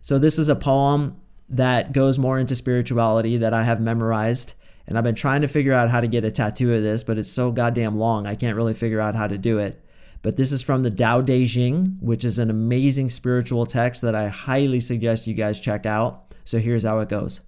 So, 0.00 0.18
this 0.18 0.38
is 0.38 0.48
a 0.48 0.56
poem 0.56 1.20
that 1.52 1.92
goes 1.92 2.18
more 2.18 2.38
into 2.38 2.56
spirituality 2.56 3.36
that 3.36 3.54
I 3.54 3.62
have 3.64 3.80
memorized. 3.80 4.54
And 4.86 4.98
I've 4.98 5.04
been 5.04 5.14
trying 5.14 5.42
to 5.42 5.48
figure 5.48 5.74
out 5.74 5.90
how 5.90 6.00
to 6.00 6.08
get 6.08 6.24
a 6.24 6.30
tattoo 6.30 6.74
of 6.74 6.82
this, 6.82 7.04
but 7.04 7.18
it's 7.18 7.30
so 7.30 7.52
goddamn 7.52 7.96
long, 7.96 8.26
I 8.26 8.34
can't 8.34 8.56
really 8.56 8.74
figure 8.74 9.00
out 9.00 9.14
how 9.14 9.28
to 9.28 9.38
do 9.38 9.58
it. 9.58 9.80
But 10.22 10.36
this 10.36 10.50
is 10.50 10.62
from 10.62 10.82
the 10.82 10.90
Tao 10.90 11.20
Te 11.20 11.46
Ching, 11.46 11.98
which 12.00 12.24
is 12.24 12.38
an 12.38 12.50
amazing 12.50 13.10
spiritual 13.10 13.66
text 13.66 14.02
that 14.02 14.14
I 14.14 14.28
highly 14.28 14.80
suggest 14.80 15.26
you 15.26 15.34
guys 15.34 15.60
check 15.60 15.84
out. 15.84 16.34
So 16.44 16.58
here's 16.58 16.84
how 16.84 17.00
it 17.00 17.08
goes 17.08 17.40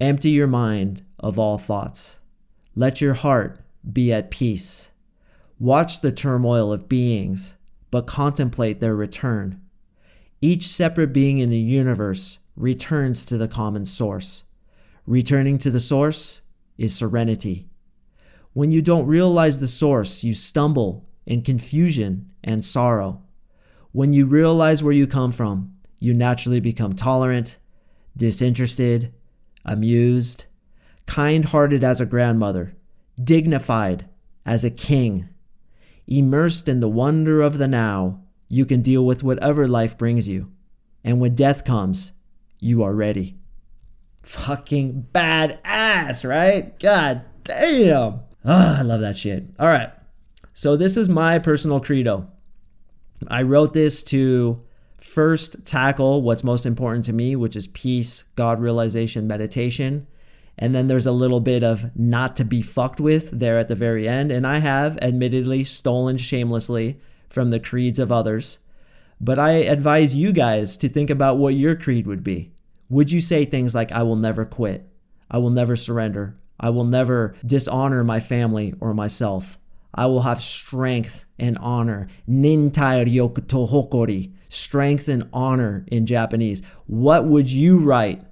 Empty 0.00 0.30
your 0.30 0.46
mind 0.46 1.04
of 1.18 1.38
all 1.38 1.58
thoughts. 1.58 2.18
Let 2.76 3.00
your 3.00 3.14
heart 3.14 3.60
be 3.90 4.12
at 4.12 4.30
peace. 4.30 4.90
Watch 5.58 6.00
the 6.00 6.12
turmoil 6.12 6.72
of 6.72 6.88
beings, 6.88 7.54
but 7.90 8.06
contemplate 8.06 8.80
their 8.80 8.96
return. 8.96 9.60
Each 10.40 10.66
separate 10.66 11.12
being 11.12 11.38
in 11.38 11.48
the 11.48 11.58
universe 11.58 12.38
returns 12.56 13.26
to 13.26 13.36
the 13.36 13.48
common 13.48 13.84
source. 13.84 14.44
Returning 15.06 15.58
to 15.58 15.70
the 15.70 15.80
source 15.80 16.40
is 16.78 16.94
serenity. 16.94 17.68
When 18.52 18.70
you 18.70 18.82
don't 18.82 19.06
realize 19.06 19.58
the 19.58 19.68
source, 19.68 20.22
you 20.22 20.34
stumble 20.34 21.08
in 21.26 21.42
confusion 21.42 22.30
and 22.42 22.64
sorrow. 22.64 23.22
When 23.92 24.12
you 24.12 24.26
realize 24.26 24.82
where 24.82 24.92
you 24.92 25.06
come 25.06 25.32
from, 25.32 25.74
you 26.00 26.14
naturally 26.14 26.60
become 26.60 26.94
tolerant, 26.94 27.58
disinterested, 28.16 29.12
amused, 29.64 30.44
kind 31.06 31.46
hearted 31.46 31.82
as 31.82 32.00
a 32.00 32.06
grandmother, 32.06 32.76
dignified 33.22 34.06
as 34.46 34.64
a 34.64 34.70
king. 34.70 35.28
Immersed 36.06 36.68
in 36.68 36.80
the 36.80 36.88
wonder 36.88 37.40
of 37.40 37.58
the 37.58 37.68
now, 37.68 38.20
you 38.48 38.66
can 38.66 38.82
deal 38.82 39.04
with 39.04 39.22
whatever 39.22 39.66
life 39.66 39.96
brings 39.96 40.28
you. 40.28 40.52
And 41.02 41.20
when 41.20 41.34
death 41.34 41.64
comes, 41.64 42.12
you 42.60 42.82
are 42.82 42.94
ready. 42.94 43.38
Fucking 44.22 45.08
badass, 45.12 46.28
right? 46.28 46.78
God 46.78 47.22
damn. 47.44 48.20
Ah, 48.44 48.78
I 48.78 48.82
love 48.82 49.00
that 49.00 49.18
shit. 49.18 49.44
All 49.58 49.68
right. 49.68 49.90
So, 50.54 50.76
this 50.76 50.96
is 50.96 51.08
my 51.08 51.38
personal 51.38 51.80
credo. 51.80 52.28
I 53.28 53.42
wrote 53.42 53.74
this 53.74 54.02
to 54.04 54.62
first 54.98 55.64
tackle 55.64 56.22
what's 56.22 56.42
most 56.42 56.64
important 56.64 57.04
to 57.04 57.12
me, 57.12 57.36
which 57.36 57.56
is 57.56 57.66
peace, 57.68 58.24
God 58.36 58.60
realization, 58.60 59.26
meditation. 59.26 60.06
And 60.56 60.74
then 60.74 60.86
there's 60.86 61.06
a 61.06 61.12
little 61.12 61.40
bit 61.40 61.62
of 61.62 61.94
not 61.96 62.36
to 62.36 62.44
be 62.44 62.62
fucked 62.62 63.00
with 63.00 63.30
there 63.38 63.58
at 63.58 63.68
the 63.68 63.74
very 63.74 64.08
end. 64.08 64.30
And 64.30 64.46
I 64.46 64.58
have 64.58 64.96
admittedly 65.02 65.64
stolen 65.64 66.16
shamelessly 66.16 67.00
from 67.28 67.50
the 67.50 67.60
creeds 67.60 67.98
of 67.98 68.12
others. 68.12 68.60
But 69.20 69.38
I 69.38 69.52
advise 69.52 70.14
you 70.14 70.32
guys 70.32 70.76
to 70.78 70.88
think 70.88 71.10
about 71.10 71.38
what 71.38 71.54
your 71.54 71.76
creed 71.76 72.06
would 72.06 72.24
be. 72.24 72.52
Would 72.88 73.10
you 73.10 73.20
say 73.20 73.44
things 73.44 73.74
like, 73.74 73.92
I 73.92 74.02
will 74.02 74.16
never 74.16 74.44
quit? 74.44 74.88
I 75.30 75.38
will 75.38 75.50
never 75.50 75.76
surrender. 75.76 76.36
I 76.60 76.70
will 76.70 76.84
never 76.84 77.34
dishonor 77.44 78.04
my 78.04 78.20
family 78.20 78.74
or 78.80 78.94
myself. 78.94 79.58
I 79.94 80.06
will 80.06 80.22
have 80.22 80.42
strength 80.42 81.24
and 81.38 81.56
honor. 81.58 82.08
Nintai 82.28 83.06
ryoku 83.06 83.46
to 83.48 83.56
hokori. 83.66 84.32
Strength 84.48 85.08
and 85.08 85.28
honor 85.32 85.84
in 85.88 86.06
Japanese. 86.06 86.62
What 86.86 87.24
would 87.26 87.50
you 87.50 87.78
write 87.78 88.22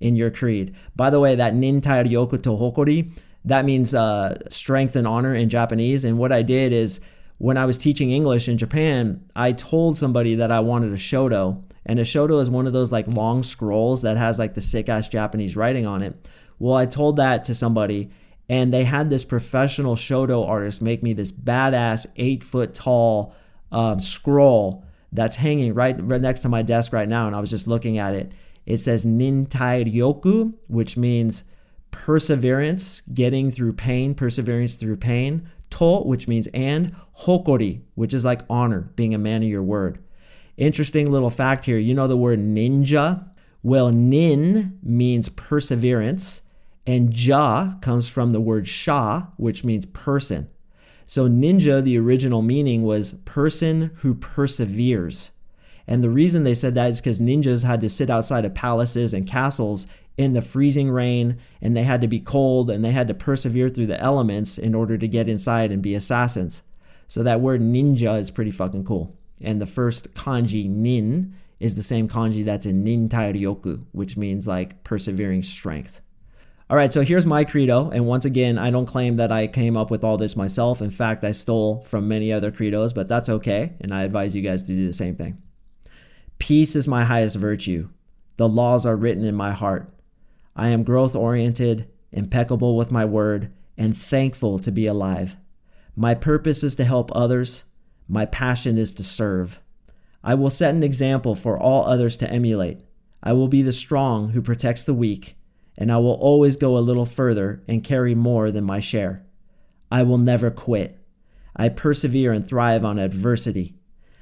in 0.00 0.16
your 0.16 0.30
creed? 0.30 0.74
By 0.94 1.10
the 1.10 1.20
way, 1.20 1.34
that 1.34 1.54
nintai 1.54 2.06
ryoku 2.06 2.42
to 2.42 2.50
hokori, 2.50 3.10
that 3.44 3.64
means 3.64 3.94
uh, 3.94 4.38
strength 4.48 4.94
and 4.94 5.06
honor 5.06 5.34
in 5.34 5.48
Japanese. 5.48 6.04
And 6.04 6.18
what 6.18 6.32
I 6.32 6.42
did 6.42 6.72
is 6.72 7.00
when 7.42 7.56
I 7.56 7.64
was 7.64 7.76
teaching 7.76 8.12
English 8.12 8.48
in 8.48 8.56
Japan, 8.56 9.28
I 9.34 9.50
told 9.50 9.98
somebody 9.98 10.36
that 10.36 10.52
I 10.52 10.60
wanted 10.60 10.92
a 10.92 10.96
shodo. 10.96 11.60
And 11.84 11.98
a 11.98 12.04
shodo 12.04 12.40
is 12.40 12.48
one 12.48 12.68
of 12.68 12.72
those 12.72 12.92
like 12.92 13.08
long 13.08 13.42
scrolls 13.42 14.02
that 14.02 14.16
has 14.16 14.38
like 14.38 14.54
the 14.54 14.60
sick 14.60 14.88
ass 14.88 15.08
Japanese 15.08 15.56
writing 15.56 15.84
on 15.84 16.02
it. 16.02 16.14
Well, 16.60 16.76
I 16.76 16.86
told 16.86 17.16
that 17.16 17.44
to 17.46 17.54
somebody 17.56 18.12
and 18.48 18.72
they 18.72 18.84
had 18.84 19.10
this 19.10 19.24
professional 19.24 19.96
shodo 19.96 20.48
artist 20.48 20.80
make 20.80 21.02
me 21.02 21.14
this 21.14 21.32
badass 21.32 22.06
eight 22.14 22.44
foot 22.44 22.76
tall 22.76 23.34
um, 23.72 23.98
scroll 23.98 24.84
that's 25.10 25.34
hanging 25.34 25.74
right, 25.74 25.96
right 26.00 26.20
next 26.20 26.42
to 26.42 26.48
my 26.48 26.62
desk 26.62 26.92
right 26.92 27.08
now. 27.08 27.26
And 27.26 27.34
I 27.34 27.40
was 27.40 27.50
just 27.50 27.66
looking 27.66 27.98
at 27.98 28.14
it. 28.14 28.30
It 28.66 28.78
says 28.78 29.04
Nintai 29.04 29.92
Ryoku, 29.92 30.54
which 30.68 30.96
means 30.96 31.42
perseverance, 31.90 33.02
getting 33.12 33.50
through 33.50 33.72
pain, 33.72 34.14
perseverance 34.14 34.76
through 34.76 34.98
pain. 34.98 35.50
To, 35.72 36.00
which 36.00 36.28
means 36.28 36.48
and. 36.54 36.94
Hokori, 37.20 37.82
which 37.94 38.14
is 38.14 38.24
like 38.24 38.42
honor, 38.48 38.90
being 38.96 39.14
a 39.14 39.18
man 39.18 39.42
of 39.42 39.48
your 39.48 39.62
word. 39.62 39.98
Interesting 40.56 41.10
little 41.10 41.30
fact 41.30 41.64
here. 41.64 41.78
You 41.78 41.94
know 41.94 42.08
the 42.08 42.16
word 42.16 42.40
ninja? 42.40 43.28
Well, 43.62 43.90
nin 43.90 44.78
means 44.82 45.28
perseverance 45.28 46.42
and 46.86 47.16
ja 47.16 47.74
comes 47.80 48.08
from 48.08 48.30
the 48.30 48.40
word 48.40 48.66
sha, 48.66 49.26
which 49.36 49.64
means 49.64 49.86
person. 49.86 50.48
So 51.06 51.28
ninja, 51.28 51.82
the 51.82 51.98
original 51.98 52.42
meaning 52.42 52.82
was 52.82 53.14
person 53.24 53.90
who 53.96 54.14
perseveres. 54.14 55.30
And 55.86 56.02
the 56.02 56.10
reason 56.10 56.44
they 56.44 56.54
said 56.54 56.74
that 56.74 56.90
is 56.90 57.00
because 57.00 57.20
ninjas 57.20 57.64
had 57.64 57.80
to 57.80 57.88
sit 57.88 58.08
outside 58.08 58.44
of 58.44 58.54
palaces 58.54 59.12
and 59.12 59.26
castles 59.26 59.86
in 60.16 60.34
the 60.34 60.42
freezing 60.42 60.90
rain, 60.90 61.38
and 61.60 61.76
they 61.76 61.84
had 61.84 62.00
to 62.00 62.08
be 62.08 62.20
cold, 62.20 62.70
and 62.70 62.84
they 62.84 62.92
had 62.92 63.08
to 63.08 63.14
persevere 63.14 63.68
through 63.68 63.86
the 63.86 64.00
elements 64.00 64.58
in 64.58 64.74
order 64.74 64.98
to 64.98 65.08
get 65.08 65.28
inside 65.28 65.72
and 65.72 65.82
be 65.82 65.94
assassins. 65.94 66.62
So 67.08 67.22
that 67.22 67.40
word 67.40 67.60
ninja 67.60 68.18
is 68.18 68.30
pretty 68.30 68.50
fucking 68.50 68.84
cool. 68.84 69.16
And 69.40 69.60
the 69.60 69.66
first 69.66 70.14
kanji, 70.14 70.68
nin, 70.68 71.34
is 71.60 71.74
the 71.74 71.82
same 71.82 72.08
kanji 72.08 72.44
that's 72.44 72.66
in 72.66 72.84
nintai 72.84 73.34
ryoku, 73.34 73.84
which 73.92 74.16
means 74.16 74.46
like 74.46 74.82
persevering 74.84 75.42
strength. 75.42 76.00
All 76.70 76.76
right, 76.76 76.92
so 76.92 77.02
here's 77.02 77.26
my 77.26 77.44
credo. 77.44 77.90
And 77.90 78.06
once 78.06 78.24
again, 78.24 78.56
I 78.58 78.70
don't 78.70 78.86
claim 78.86 79.16
that 79.16 79.30
I 79.30 79.46
came 79.46 79.76
up 79.76 79.90
with 79.90 80.02
all 80.02 80.16
this 80.16 80.36
myself. 80.36 80.80
In 80.80 80.90
fact, 80.90 81.22
I 81.22 81.32
stole 81.32 81.82
from 81.84 82.08
many 82.08 82.32
other 82.32 82.50
credos, 82.50 82.94
but 82.94 83.08
that's 83.08 83.28
okay. 83.28 83.74
And 83.80 83.92
I 83.92 84.04
advise 84.04 84.34
you 84.34 84.40
guys 84.40 84.62
to 84.62 84.68
do 84.68 84.86
the 84.86 84.92
same 84.92 85.14
thing. 85.14 85.42
Peace 86.38 86.74
is 86.74 86.88
my 86.88 87.04
highest 87.04 87.36
virtue. 87.36 87.90
The 88.38 88.48
laws 88.48 88.86
are 88.86 88.96
written 88.96 89.24
in 89.24 89.34
my 89.34 89.52
heart. 89.52 89.92
I 90.54 90.68
am 90.68 90.82
growth 90.82 91.14
oriented, 91.14 91.88
impeccable 92.10 92.76
with 92.76 92.90
my 92.90 93.04
word, 93.04 93.52
and 93.76 93.96
thankful 93.96 94.58
to 94.58 94.70
be 94.70 94.86
alive. 94.86 95.36
My 95.96 96.14
purpose 96.14 96.62
is 96.62 96.74
to 96.76 96.84
help 96.84 97.10
others. 97.14 97.64
My 98.08 98.26
passion 98.26 98.78
is 98.78 98.92
to 98.94 99.02
serve. 99.02 99.60
I 100.22 100.34
will 100.34 100.50
set 100.50 100.74
an 100.74 100.82
example 100.82 101.34
for 101.34 101.58
all 101.58 101.86
others 101.86 102.16
to 102.18 102.30
emulate. 102.30 102.80
I 103.22 103.32
will 103.32 103.48
be 103.48 103.62
the 103.62 103.72
strong 103.72 104.30
who 104.30 104.42
protects 104.42 104.84
the 104.84 104.94
weak 104.94 105.36
and 105.78 105.90
I 105.90 105.98
will 105.98 106.14
always 106.14 106.56
go 106.56 106.76
a 106.76 106.80
little 106.80 107.06
further 107.06 107.62
and 107.66 107.84
carry 107.84 108.14
more 108.14 108.50
than 108.50 108.64
my 108.64 108.80
share. 108.80 109.24
I 109.90 110.02
will 110.02 110.18
never 110.18 110.50
quit. 110.50 110.98
I 111.56 111.68
persevere 111.68 112.32
and 112.32 112.46
thrive 112.46 112.84
on 112.84 112.98
adversity. 112.98 113.74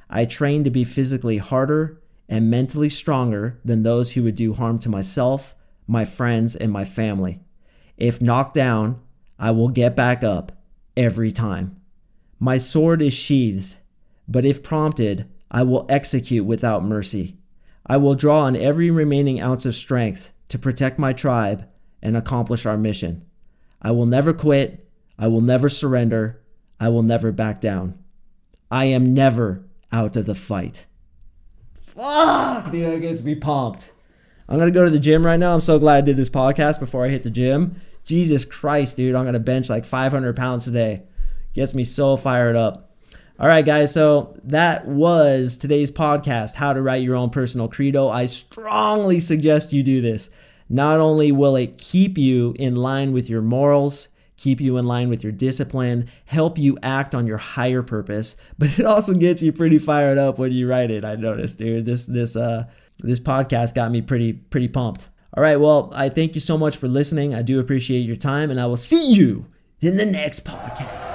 I 0.08 0.24
train 0.24 0.64
to 0.64 0.70
be 0.70 0.84
physically 0.84 1.38
harder 1.38 2.00
and 2.28 2.50
mentally 2.50 2.88
stronger 2.88 3.60
than 3.64 3.82
those 3.82 4.12
who 4.12 4.22
would 4.24 4.36
do 4.36 4.54
harm 4.54 4.78
to 4.80 4.88
myself, 4.88 5.54
my 5.90 6.04
friends, 6.04 6.54
and 6.54 6.70
my 6.70 6.84
family. 6.84 7.40
If 7.96 8.22
knocked 8.22 8.54
down, 8.54 9.00
I 9.40 9.50
will 9.50 9.68
get 9.68 9.96
back 9.96 10.22
up 10.22 10.52
every 10.96 11.32
time. 11.32 11.80
My 12.38 12.58
sword 12.58 13.02
is 13.02 13.12
sheathed, 13.12 13.74
but 14.28 14.44
if 14.44 14.62
prompted, 14.62 15.28
I 15.50 15.64
will 15.64 15.86
execute 15.88 16.46
without 16.46 16.84
mercy. 16.84 17.38
I 17.84 17.96
will 17.96 18.14
draw 18.14 18.42
on 18.42 18.54
every 18.54 18.88
remaining 18.90 19.40
ounce 19.40 19.66
of 19.66 19.74
strength 19.74 20.30
to 20.50 20.58
protect 20.60 20.98
my 20.98 21.12
tribe 21.12 21.66
and 22.00 22.16
accomplish 22.16 22.66
our 22.66 22.76
mission. 22.76 23.26
I 23.82 23.90
will 23.90 24.06
never 24.06 24.32
quit. 24.32 24.88
I 25.18 25.26
will 25.26 25.40
never 25.40 25.68
surrender. 25.68 26.40
I 26.78 26.88
will 26.88 27.02
never 27.02 27.32
back 27.32 27.60
down. 27.60 27.98
I 28.70 28.84
am 28.84 29.12
never 29.12 29.64
out 29.90 30.16
of 30.16 30.26
the 30.26 30.36
fight. 30.36 30.86
Fuck, 31.82 32.70
dude, 32.70 32.86
that 32.86 33.00
gets 33.00 33.22
me 33.22 33.34
pumped. 33.34 33.90
I'm 34.50 34.58
gonna 34.58 34.72
go 34.72 34.84
to 34.84 34.90
the 34.90 34.98
gym 34.98 35.24
right 35.24 35.38
now. 35.38 35.54
I'm 35.54 35.60
so 35.60 35.78
glad 35.78 35.98
I 35.98 36.00
did 36.00 36.16
this 36.16 36.28
podcast 36.28 36.80
before 36.80 37.06
I 37.06 37.08
hit 37.08 37.22
the 37.22 37.30
gym. 37.30 37.80
Jesus 38.04 38.44
Christ, 38.44 38.96
dude, 38.96 39.14
I'm 39.14 39.24
gonna 39.24 39.38
bench 39.38 39.70
like 39.70 39.84
500 39.84 40.34
pounds 40.34 40.64
today. 40.64 41.02
Gets 41.54 41.72
me 41.72 41.84
so 41.84 42.16
fired 42.16 42.56
up. 42.56 42.90
All 43.38 43.46
right, 43.46 43.64
guys. 43.64 43.92
So 43.92 44.36
that 44.42 44.88
was 44.88 45.56
today's 45.56 45.92
podcast 45.92 46.54
How 46.56 46.72
to 46.72 46.82
Write 46.82 47.04
Your 47.04 47.14
Own 47.14 47.30
Personal 47.30 47.68
Credo. 47.68 48.08
I 48.08 48.26
strongly 48.26 49.20
suggest 49.20 49.72
you 49.72 49.84
do 49.84 50.00
this. 50.00 50.30
Not 50.68 50.98
only 50.98 51.30
will 51.30 51.54
it 51.54 51.78
keep 51.78 52.18
you 52.18 52.54
in 52.58 52.74
line 52.74 53.12
with 53.12 53.30
your 53.30 53.42
morals, 53.42 54.08
keep 54.36 54.60
you 54.60 54.76
in 54.78 54.86
line 54.86 55.08
with 55.08 55.22
your 55.22 55.32
discipline, 55.32 56.08
help 56.24 56.58
you 56.58 56.76
act 56.82 57.14
on 57.14 57.26
your 57.26 57.38
higher 57.38 57.82
purpose, 57.82 58.36
but 58.58 58.76
it 58.80 58.84
also 58.84 59.14
gets 59.14 59.42
you 59.42 59.52
pretty 59.52 59.78
fired 59.78 60.18
up 60.18 60.38
when 60.38 60.50
you 60.50 60.68
write 60.68 60.90
it. 60.90 61.04
I 61.04 61.14
noticed, 61.14 61.58
dude. 61.58 61.86
This 61.86 62.04
this 62.06 62.34
uh 62.34 62.64
this 63.02 63.20
podcast 63.20 63.74
got 63.74 63.90
me 63.90 64.00
pretty 64.00 64.32
pretty 64.32 64.68
pumped. 64.68 65.08
All 65.34 65.42
right, 65.42 65.60
well, 65.60 65.92
I 65.94 66.08
thank 66.08 66.34
you 66.34 66.40
so 66.40 66.58
much 66.58 66.76
for 66.76 66.88
listening. 66.88 67.34
I 67.34 67.42
do 67.42 67.60
appreciate 67.60 68.00
your 68.00 68.16
time 68.16 68.50
and 68.50 68.60
I 68.60 68.66
will 68.66 68.76
see 68.76 69.12
you 69.12 69.46
in 69.80 69.96
the 69.96 70.06
next 70.06 70.44
podcast. 70.44 71.09